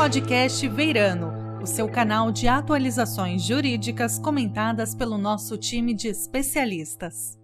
[0.00, 7.38] podcast Veirano, o seu canal de atualizações jurídicas comentadas pelo nosso time de especialistas.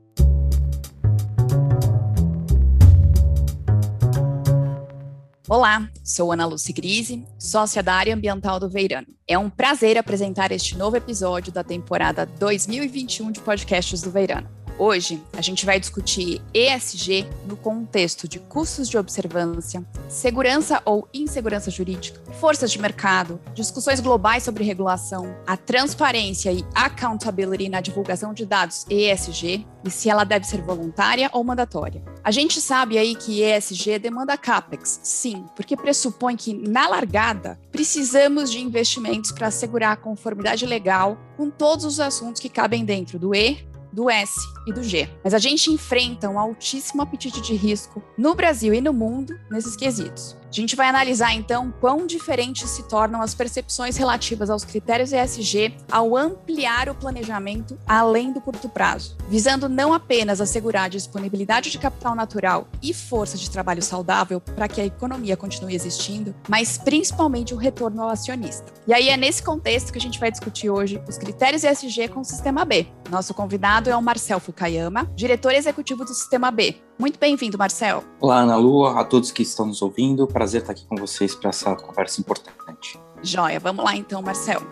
[5.46, 9.08] Olá, sou Ana Lucy Grise, sócia da área ambiental do Veirano.
[9.28, 14.48] É um prazer apresentar este novo episódio da temporada 2021 de podcasts do Veirano.
[14.78, 21.70] Hoje a gente vai discutir ESG no contexto de custos de observância, segurança ou insegurança
[21.70, 28.44] jurídica, forças de mercado, discussões globais sobre regulação, a transparência e accountability na divulgação de
[28.44, 32.02] dados ESG e se ela deve ser voluntária ou mandatória.
[32.22, 38.50] A gente sabe aí que ESG demanda CAPEX, sim, porque pressupõe que na largada precisamos
[38.50, 43.34] de investimentos para assegurar a conformidade legal com todos os assuntos que cabem dentro do
[43.34, 45.08] E, do S e do G.
[45.24, 49.74] Mas a gente enfrenta um altíssimo apetite de risco no Brasil e no mundo nesses
[49.74, 50.36] quesitos.
[50.56, 55.74] A gente vai analisar então quão diferentes se tornam as percepções relativas aos critérios ESG
[55.92, 61.78] ao ampliar o planejamento além do curto prazo, visando não apenas assegurar a disponibilidade de
[61.78, 67.52] capital natural e força de trabalho saudável para que a economia continue existindo, mas principalmente
[67.52, 68.72] o retorno ao acionista.
[68.86, 72.20] E aí é nesse contexto que a gente vai discutir hoje os critérios ESG com
[72.20, 72.86] o Sistema B.
[73.10, 76.76] Nosso convidado é o Marcel Fukayama, diretor executivo do Sistema B.
[76.98, 78.02] Muito bem-vindo, Marcel.
[78.18, 80.26] Olá, Ana Lu, a todos que estão nos ouvindo.
[80.46, 83.00] Prazer estar aqui com vocês para essa conversa importante.
[83.20, 84.62] Joia, vamos lá então, Marcel.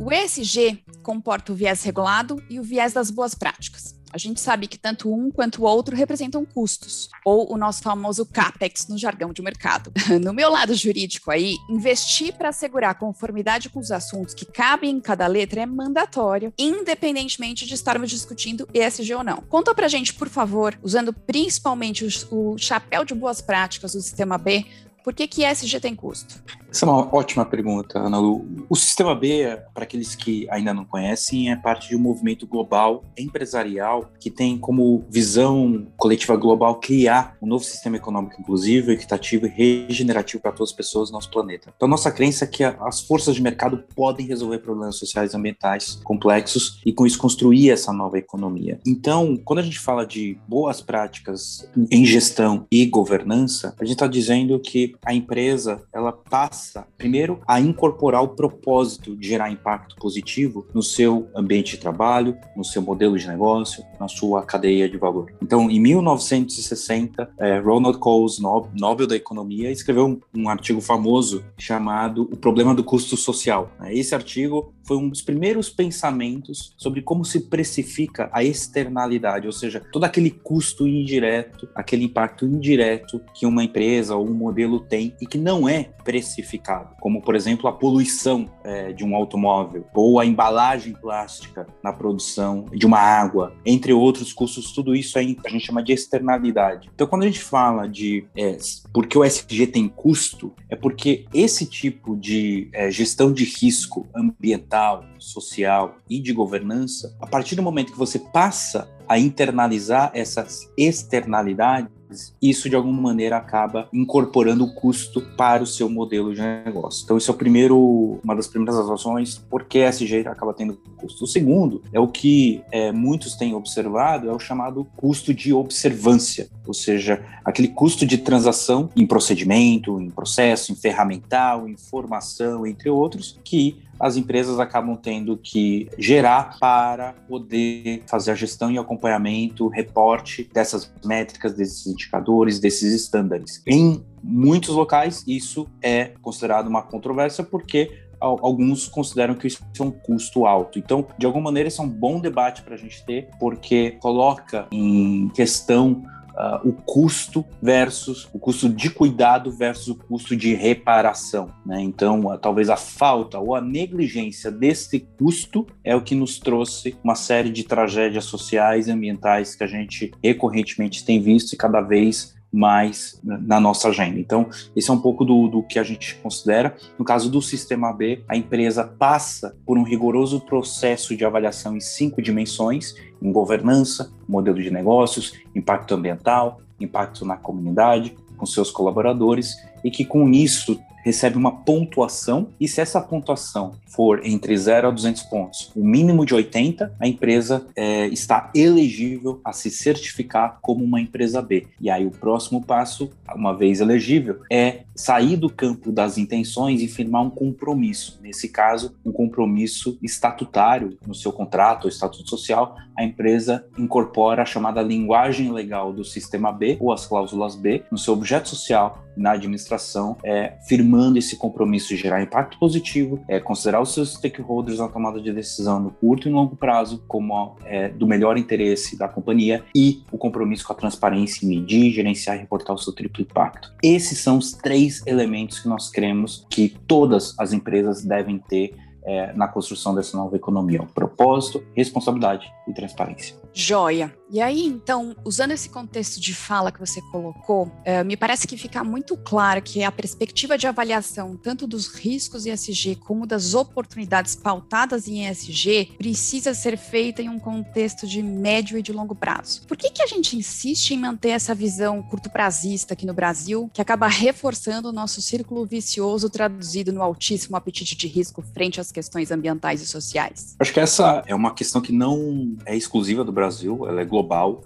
[0.00, 3.97] O ESG comporta o viés regulado e o viés das boas práticas.
[4.12, 8.24] A gente sabe que tanto um quanto o outro representam custos, ou o nosso famoso
[8.26, 9.92] CAPEX no jargão de mercado.
[10.28, 15.00] No meu lado jurídico aí, investir para assegurar conformidade com os assuntos que cabem em
[15.00, 19.38] cada letra é mandatório, independentemente de estarmos discutindo ESG ou não.
[19.48, 24.66] Conta pra gente, por favor, usando principalmente o, chapéu de boas práticas do sistema B,
[25.08, 26.44] por que, que ESG tem custo?
[26.70, 28.46] Essa é uma ótima pergunta, Ana Lu.
[28.68, 33.02] O Sistema B, para aqueles que ainda não conhecem, é parte de um movimento global
[33.16, 39.48] empresarial que tem como visão coletiva global criar um novo sistema econômico inclusivo, equitativo e
[39.48, 41.72] regenerativo para todas as pessoas do nosso planeta.
[41.74, 45.98] Então, nossa crença é que as forças de mercado podem resolver problemas sociais e ambientais
[46.04, 48.78] complexos e, com isso, construir essa nova economia.
[48.86, 54.06] Então, quando a gente fala de boas práticas em gestão e governança, a gente está
[54.06, 60.66] dizendo que a empresa ela passa primeiro a incorporar o propósito de gerar impacto positivo
[60.74, 65.32] no seu ambiente de trabalho, no seu modelo de negócio, na sua cadeia de valor.
[65.42, 72.22] Então, em 1960, é, Ronald Coase, Nobel da Economia, escreveu um, um, artigo famoso chamado
[72.32, 73.70] O Problema do Custo Social.
[73.86, 79.82] Esse artigo foi um dos primeiros pensamentos sobre como se precifica a externalidade, ou seja,
[79.92, 85.26] todo aquele custo indireto, aquele impacto indireto que uma empresa ou um modelo tem e
[85.26, 90.24] que não é precificado, como por exemplo a poluição é, de um automóvel ou a
[90.24, 95.66] embalagem plástica na produção de uma água, entre outros custos, tudo isso aí a gente
[95.66, 96.88] chama de externalidade.
[96.94, 98.56] Então, quando a gente fala de é,
[98.92, 104.77] porque o SG tem custo, é porque esse tipo de é, gestão de risco ambiental,
[105.18, 112.34] social e de governança, a partir do momento que você passa a internalizar essas externalidades,
[112.40, 117.04] isso de alguma maneira acaba incorporando o custo para o seu modelo de negócio.
[117.04, 121.24] Então, isso é o primeiro, uma das primeiras razões por que SG acaba tendo custo.
[121.24, 126.48] O segundo é o que é, muitos têm observado, é o chamado custo de observância,
[126.66, 132.88] ou seja, aquele custo de transação em procedimento, em processo, em ferramental, em formação, entre
[132.90, 139.68] outros, que as empresas acabam tendo que gerar para poder fazer a gestão e acompanhamento,
[139.68, 143.62] reporte dessas métricas, desses indicadores, desses estándares.
[143.66, 149.90] Em muitos locais, isso é considerado uma controvérsia porque alguns consideram que isso é um
[149.90, 150.78] custo alto.
[150.78, 154.66] Então, de alguma maneira, isso é um bom debate para a gente ter, porque coloca
[154.72, 156.02] em questão
[156.38, 161.52] uh, o custo versus o custo de cuidado versus o custo de reparação.
[161.66, 161.80] Né?
[161.80, 166.96] Então, uh, talvez a falta ou a negligência desse custo é o que nos trouxe
[167.02, 171.80] uma série de tragédias sociais e ambientais que a gente recorrentemente tem visto e cada
[171.80, 174.18] vez mais na nossa agenda.
[174.18, 176.76] Então, esse é um pouco do, do, que a gente considera.
[176.98, 181.80] No caso do Sistema B, a empresa passa por um rigoroso processo de avaliação em
[181.80, 189.56] cinco dimensões, em governança, modelo de negócios, impacto ambiental, impacto na comunidade, com seus colaboradores
[189.84, 194.90] e que com isso recebe uma pontuação e se essa pontuação for entre 0 a
[194.90, 200.84] 200 pontos, o mínimo de 80, a empresa é, está elegível a se certificar como
[200.84, 201.66] uma empresa B.
[201.80, 206.88] E aí o próximo passo, uma vez elegível, é sair do campo das intenções e
[206.88, 208.18] firmar um compromisso.
[208.22, 214.46] Nesse caso, um compromisso estatutário no seu contrato ou estatuto social, a empresa incorpora a
[214.46, 219.32] chamada linguagem legal do sistema B ou as cláusulas B no seu objeto social na
[219.32, 224.88] administração, é, firmando esse compromisso de gerar impacto positivo, é, considerar os seus stakeholders na
[224.88, 229.64] tomada de decisão no curto e longo prazo como é, do melhor interesse da companhia
[229.74, 233.72] e o compromisso com a transparência em medir, gerenciar e reportar o seu triplo impacto.
[233.82, 238.74] Esses são os três elementos que nós cremos que todas as empresas devem ter
[239.08, 243.34] é, na construção dessa nova economia: o propósito, responsabilidade e transparência.
[243.54, 244.14] Joia.
[244.30, 248.58] E aí, então, usando esse contexto de fala que você colocou, é, me parece que
[248.58, 254.34] fica muito claro que a perspectiva de avaliação tanto dos riscos ESG como das oportunidades
[254.34, 259.62] pautadas em ESG precisa ser feita em um contexto de médio e de longo prazo.
[259.66, 263.80] Por que, que a gente insiste em manter essa visão curto-prazista aqui no Brasil, que
[263.80, 269.30] acaba reforçando o nosso círculo vicioso traduzido no altíssimo apetite de risco frente às questões
[269.30, 270.54] ambientais e sociais?
[270.58, 274.17] Acho que essa é uma questão que não é exclusiva do Brasil, ela é global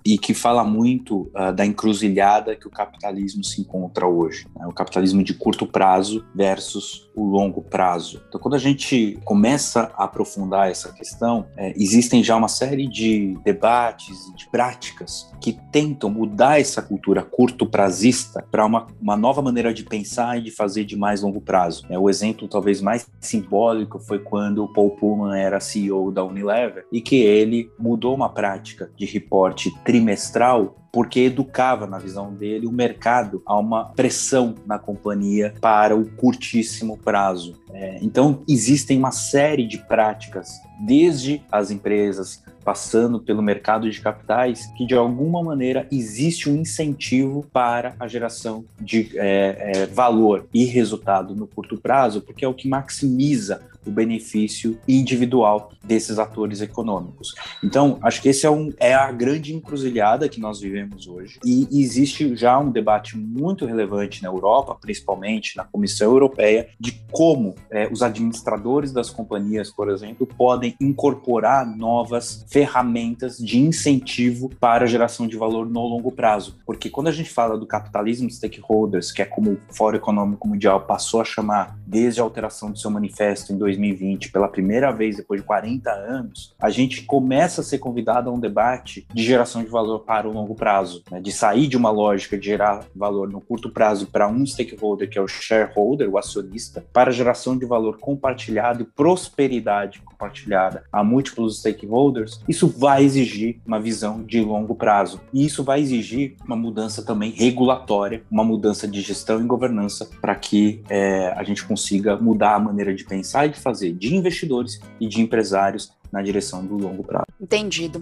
[0.04, 4.46] e que fala muito uh, da encruzilhada que o capitalismo se encontra hoje.
[4.56, 4.66] Né?
[4.66, 8.22] O capitalismo de curto prazo versus o longo prazo.
[8.28, 13.38] Então, quando a gente começa a aprofundar essa questão, é, existem já uma série de
[13.44, 19.42] debates e de práticas que tentam mudar essa cultura curto prazista para uma, uma nova
[19.42, 21.84] maneira de pensar e de fazer de mais longo prazo.
[21.90, 26.86] É, o exemplo talvez mais simbólico foi quando o Paul Pullman era CEO da Unilever
[26.92, 29.04] e que ele mudou uma prática de
[29.42, 35.96] reporte trimestral porque educava, na visão dele, o mercado a uma pressão na companhia para
[35.96, 37.54] o curtíssimo prazo.
[37.72, 44.66] É, então, existem uma série de práticas, desde as empresas, passando pelo mercado de capitais,
[44.76, 50.66] que de alguma maneira existe um incentivo para a geração de é, é, valor e
[50.66, 57.34] resultado no curto prazo, porque é o que maximiza o benefício individual desses atores econômicos.
[57.62, 61.38] Então, acho que esse é, um, é a grande encruzilhada que nós vivemos hoje.
[61.44, 67.54] E existe já um debate muito relevante na Europa, principalmente na Comissão Europeia, de como
[67.70, 74.88] é, os administradores das companhias, por exemplo, podem incorporar novas ferramentas de incentivo para a
[74.88, 76.58] geração de valor no longo prazo.
[76.64, 80.80] Porque quando a gente fala do capitalismo stakeholders, que é como o Fórum Econômico Mundial
[80.80, 85.42] passou a chamar desde a alteração do seu manifesto em 2020, pela primeira vez depois
[85.42, 89.68] de 40 anos, a gente começa a ser convidado a um debate de geração de
[89.68, 91.20] valor para o longo prazo, né?
[91.20, 95.18] de sair de uma lógica de gerar valor no curto prazo para um stakeholder, que
[95.18, 101.58] é o shareholder, o acionista, para geração de valor compartilhado e prosperidade compartilhada a múltiplos
[101.58, 105.20] stakeholders, isso vai exigir uma visão de longo prazo.
[105.32, 110.34] E isso vai exigir uma mudança também regulatória, uma mudança de gestão e governança para
[110.34, 111.81] que é, a gente consiga
[112.20, 116.64] mudar a maneira de pensar e de fazer de investidores e de empresários na direção
[116.64, 117.26] do longo prazo.
[117.40, 118.00] Entendido.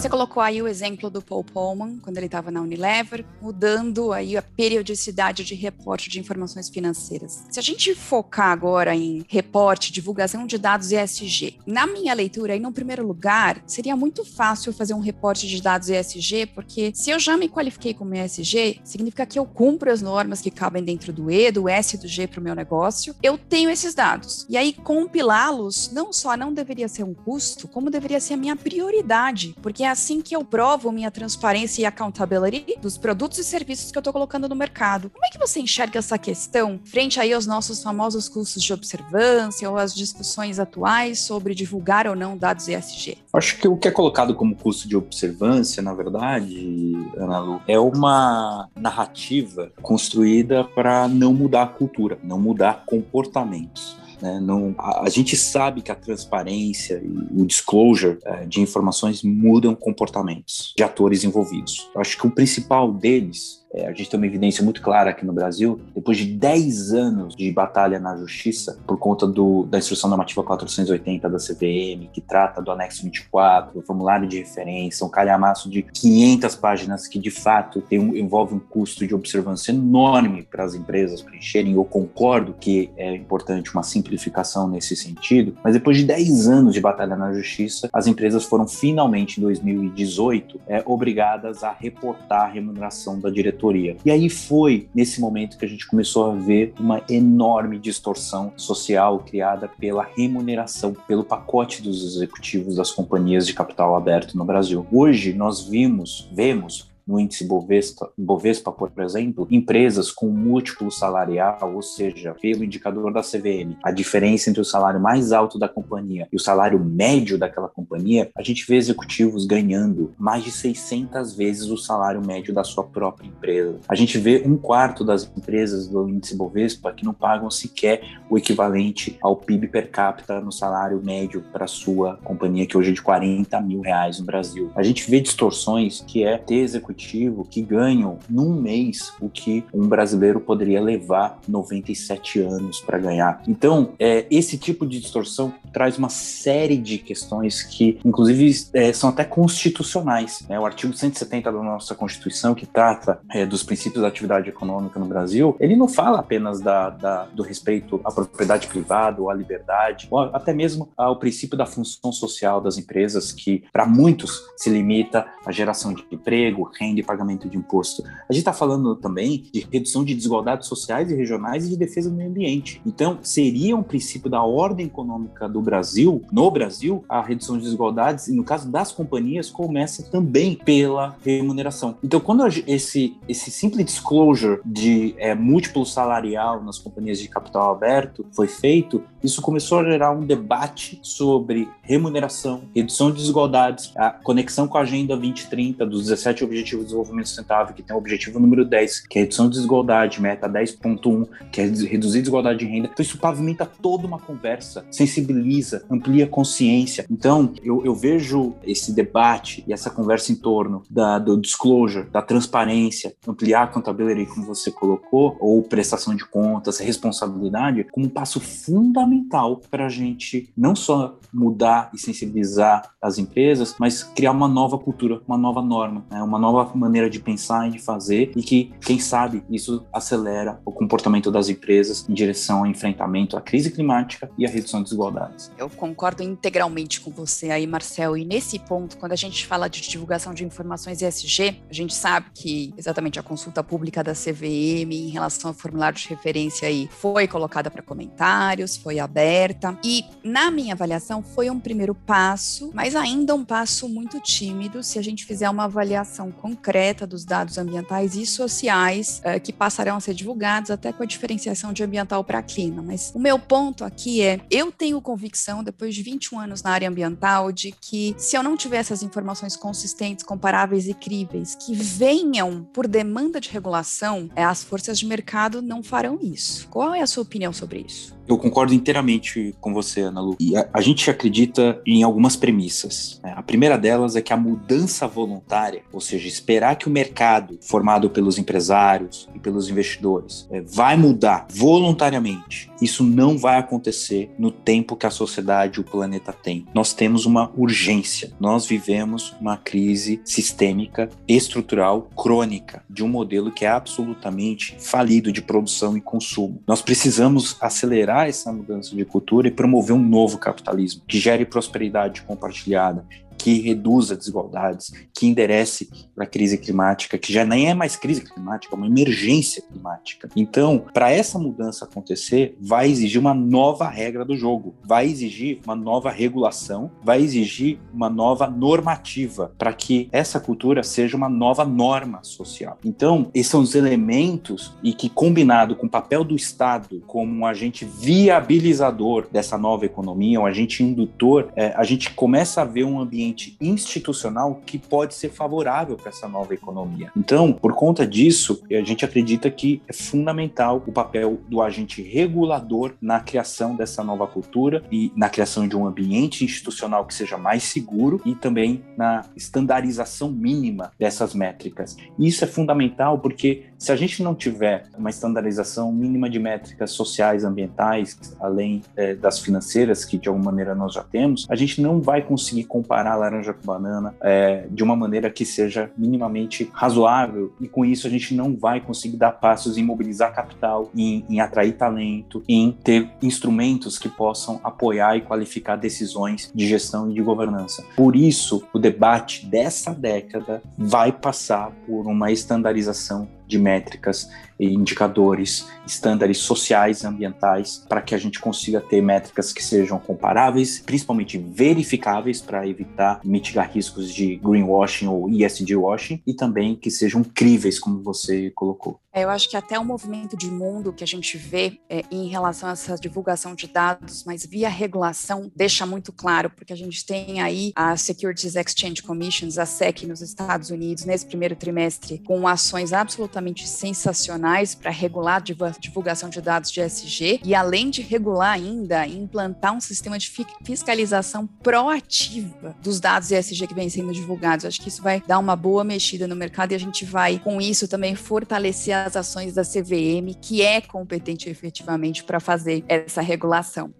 [0.00, 4.34] Você colocou aí o exemplo do Paul Pullman, quando ele estava na Unilever, mudando aí
[4.34, 7.44] a periodicidade de reporte de informações financeiras.
[7.50, 12.58] Se a gente focar agora em reporte, divulgação de dados ESG, na minha leitura, aí
[12.58, 17.18] no primeiro lugar, seria muito fácil fazer um reporte de dados ESG, porque se eu
[17.18, 21.30] já me qualifiquei como ESG, significa que eu cumpro as normas que cabem dentro do
[21.30, 24.46] E, do S e do G para o meu negócio, eu tenho esses dados.
[24.48, 28.56] E aí, compilá-los não só não deveria ser um custo, como deveria ser a minha
[28.56, 33.98] prioridade, porque assim que eu provo minha transparência e accountability dos produtos e serviços que
[33.98, 35.10] eu estou colocando no mercado.
[35.10, 39.68] Como é que você enxerga essa questão frente aí aos nossos famosos custos de observância
[39.68, 43.18] ou às discussões atuais sobre divulgar ou não dados ESG?
[43.32, 47.78] Acho que o que é colocado como custo de observância, na verdade, Ana Lu, é
[47.78, 53.99] uma narrativa construída para não mudar a cultura, não mudar comportamentos.
[54.20, 54.40] Né?
[54.40, 59.74] Não, a, a, gente sabe que a transparência e o disclosure é, de informações mudam
[59.74, 61.88] comportamentos de atores envolvidos.
[61.94, 65.24] Eu acho que o principal deles é, a gente tem uma evidência muito clara aqui
[65.24, 70.10] no Brasil, depois de 10 anos de batalha na justiça, por conta do, da instrução
[70.10, 75.70] normativa 480 da CVM, que trata do anexo 24, o formulário de referência, um calhamaço
[75.70, 80.64] de 500 páginas que de fato tem um, envolve um custo de observância enorme para
[80.64, 81.74] as empresas preencherem.
[81.74, 86.80] Eu concordo que é importante uma simplificação nesse sentido, mas depois de 10 anos de
[86.80, 93.20] batalha na justiça, as empresas foram finalmente em 2018 é, obrigadas a reportar a remuneração
[93.20, 93.59] da diretoria.
[94.04, 99.20] E aí foi nesse momento que a gente começou a ver uma enorme distorção social
[99.20, 104.86] criada pela remuneração, pelo pacote dos executivos das companhias de capital aberto no Brasil.
[104.90, 111.82] Hoje nós vimos, vemos no índice Bovespa, Bovespa, por exemplo, empresas com múltiplo salarial, ou
[111.82, 116.36] seja, pelo indicador da CVM, a diferença entre o salário mais alto da companhia e
[116.36, 121.76] o salário médio daquela companhia, a gente vê executivos ganhando mais de 600 vezes o
[121.76, 123.80] salário médio da sua própria empresa.
[123.88, 128.38] A gente vê um quarto das empresas do índice Bovespa que não pagam sequer o
[128.38, 133.02] equivalente ao PIB per capita no salário médio para sua companhia, que hoje é de
[133.02, 134.70] 40 mil reais no Brasil.
[134.76, 139.64] A gente vê distorções que é ter executivos executivo que ganham num mês o que
[139.72, 143.42] um brasileiro poderia levar 97 anos para ganhar.
[143.48, 149.08] Então, é, esse tipo de distorção traz uma série de questões que, inclusive, é, são
[149.08, 150.44] até constitucionais.
[150.48, 150.58] Né?
[150.58, 155.06] O artigo 170 da nossa Constituição, que trata é, dos princípios da atividade econômica no
[155.06, 160.08] Brasil, ele não fala apenas da, da, do respeito à propriedade privada ou à liberdade,
[160.10, 165.26] ou até mesmo ao princípio da função social das empresas, que para muitos se limita
[165.46, 168.02] à geração de emprego, renda e pagamento de imposto.
[168.28, 172.10] A gente está falando também de redução de desigualdades sociais e regionais e de defesa
[172.10, 172.80] do meio ambiente.
[172.84, 178.28] Então, seria um princípio da ordem econômica do Brasil, no Brasil, a redução de desigualdades,
[178.28, 181.96] e no caso das companhias, começa também pela remuneração.
[182.02, 188.26] Então, quando esse, esse simples disclosure de é, múltiplo salarial nas companhias de capital aberto
[188.32, 194.66] foi feito, isso começou a gerar um debate sobre remuneração, redução de desigualdades, a conexão
[194.66, 198.40] com a Agenda 2030 dos 17 Objetivos Objetivo de Desenvolvimento Sustentável, que tem o objetivo
[198.40, 202.88] número 10, que é redução de desigualdade, meta 10.1, que é reduzir desigualdade de renda.
[202.92, 207.06] Então isso pavimenta toda uma conversa, sensibiliza, amplia a consciência.
[207.10, 212.22] Então eu, eu vejo esse debate e essa conversa em torno da, do disclosure, da
[212.22, 218.40] transparência, ampliar a accountability, como você colocou, ou prestação de contas, responsabilidade, como um passo
[218.40, 224.78] fundamental para a gente não só mudar e sensibilizar as empresas, mas criar uma nova
[224.78, 226.22] cultura, uma nova norma, né?
[226.22, 230.72] uma nova maneira de pensar e de fazer e que, quem sabe, isso acelera o
[230.72, 235.50] comportamento das empresas em direção ao enfrentamento à crise climática e à redução de desigualdades.
[235.58, 239.80] Eu concordo integralmente com você aí, Marcel, e nesse ponto, quando a gente fala de
[239.80, 245.08] divulgação de informações ESG, a gente sabe que exatamente a consulta pública da CVM em
[245.08, 250.74] relação ao formulário de referência aí foi colocada para comentários, foi aberta e, na minha
[250.74, 255.48] avaliação, foi um primeiro passo, mas ainda um passo muito tímido se a gente fizer
[255.48, 260.70] uma avaliação com concreta dos dados ambientais e sociais uh, que passarão a ser divulgados
[260.70, 262.82] até com a diferenciação de ambiental para clima.
[262.82, 266.88] Mas o meu ponto aqui é, eu tenho convicção, depois de 21 anos na área
[266.88, 272.64] ambiental, de que se eu não tiver essas informações consistentes, comparáveis e críveis, que venham
[272.72, 276.68] por demanda de regulação, é, as forças de mercado não farão isso.
[276.68, 278.18] Qual é a sua opinião sobre isso?
[278.30, 280.36] Eu concordo inteiramente com você, Ana Lu.
[280.38, 283.20] E a, a gente acredita em algumas premissas.
[283.24, 283.34] Né?
[283.36, 288.08] A primeira delas é que a mudança voluntária, ou seja, esperar que o mercado, formado
[288.08, 294.96] pelos empresários e pelos investidores, é, vai mudar voluntariamente, isso não vai acontecer no tempo
[294.96, 296.66] que a sociedade e o planeta tem.
[296.74, 298.32] Nós temos uma urgência.
[298.40, 305.42] Nós vivemos uma crise sistêmica, estrutural, crônica, de um modelo que é absolutamente falido de
[305.42, 306.62] produção e consumo.
[306.66, 312.22] Nós precisamos acelerar essa mudança de cultura e promover um novo capitalismo que gere prosperidade
[312.22, 313.04] compartilhada,
[313.40, 318.74] que reduza desigualdades, que enderece a crise climática, que já nem é mais crise climática,
[318.74, 320.28] é uma emergência climática.
[320.36, 325.74] Então, para essa mudança acontecer, vai exigir uma nova regra do jogo, vai exigir uma
[325.74, 332.22] nova regulação, vai exigir uma nova normativa para que essa cultura seja uma nova norma
[332.22, 332.78] social.
[332.84, 337.46] Então, esses são os elementos e que combinado com o papel do Estado como um
[337.46, 343.00] agente viabilizador dessa nova economia, um agente indutor, é, a gente começa a ver um
[343.00, 347.10] ambiente ambiente institucional que pode ser favorável para essa nova economia.
[347.16, 352.94] Então, por conta disso, a gente acredita que é fundamental o papel do agente regulador
[353.00, 357.62] na criação dessa nova cultura e na criação de um ambiente institucional que seja mais
[357.62, 361.96] seguro e também na estandarização mínima dessas métricas.
[362.18, 367.44] Isso é fundamental porque se a gente não tiver uma estandarização mínima de métricas sociais,
[367.44, 372.00] ambientais, além é, das financeiras, que de alguma maneira nós já temos, a gente não
[372.00, 377.68] vai conseguir comparar laranja com banana é, de uma maneira que seja minimamente razoável e
[377.68, 381.72] com isso a gente não vai conseguir dar passos em mobilizar capital, em, em atrair
[381.72, 387.84] talento, em ter instrumentos que possam apoiar e qualificar decisões de gestão e de governança.
[387.96, 394.30] Por isso, o debate dessa década vai passar por uma estandarização de métricas
[394.60, 400.80] indicadores, estándares sociais e ambientais, para que a gente consiga ter métricas que sejam comparáveis,
[400.84, 407.24] principalmente verificáveis, para evitar mitigar riscos de greenwashing ou ESG washing, e também que sejam
[407.24, 409.00] críveis, como você colocou.
[409.12, 412.28] É, eu acho que até o movimento de mundo que a gente vê é, em
[412.28, 417.04] relação a essa divulgação de dados, mas via regulação, deixa muito claro, porque a gente
[417.04, 422.46] tem aí a Securities Exchange Commissions, a SEC nos Estados Unidos, nesse primeiro trimestre, com
[422.46, 428.52] ações absolutamente sensacionais para regular a divulgação de dados de SG e, além de regular
[428.52, 430.30] ainda, implantar um sistema de
[430.64, 434.64] fiscalização proativa dos dados ESG que vêm sendo divulgados.
[434.64, 437.60] Acho que isso vai dar uma boa mexida no mercado e a gente vai, com
[437.60, 443.92] isso, também fortalecer as ações da CVM, que é competente efetivamente para fazer essa regulação.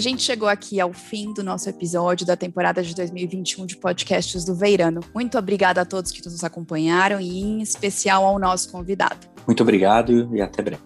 [0.00, 4.46] A gente chegou aqui ao fim do nosso episódio da temporada de 2021 de podcasts
[4.46, 5.02] do Veirano.
[5.14, 9.28] Muito obrigada a todos que nos acompanharam e em especial ao nosso convidado.
[9.46, 10.80] Muito obrigado e até breve.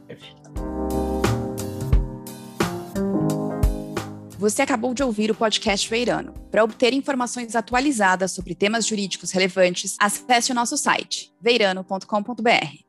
[4.37, 6.33] Você acabou de ouvir o podcast Veirano.
[6.51, 12.84] Para obter informações atualizadas sobre temas jurídicos relevantes, acesse o nosso site veirano.com.br.